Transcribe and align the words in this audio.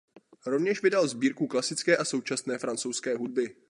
Rovněž 0.45 0.81
vydal 0.83 1.07
sbírku 1.07 1.47
klasické 1.47 1.97
a 1.97 2.05
současné 2.05 2.57
francouzské 2.57 3.15
hudby. 3.17 3.55